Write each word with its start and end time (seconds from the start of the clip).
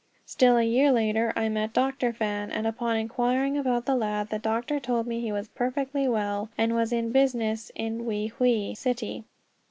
Still 0.25 0.57
a 0.57 0.63
year 0.63 0.91
later 0.91 1.31
I 1.35 1.47
met 1.47 1.73
Dr. 1.73 2.11
Fan, 2.11 2.49
and 2.51 2.65
upon 2.65 2.97
inquiring 2.97 3.55
about 3.55 3.85
the 3.85 3.93
lad, 3.93 4.29
the 4.29 4.39
doctor 4.39 4.79
told 4.79 5.05
me 5.05 5.21
he 5.21 5.31
was 5.31 5.49
perfectly 5.49 6.07
well, 6.07 6.49
and 6.57 6.73
was 6.73 6.91
in 6.91 7.11
business 7.11 7.71
in 7.75 8.03
Wei 8.07 8.29
Hwei 8.31 8.73
City. 8.75 9.25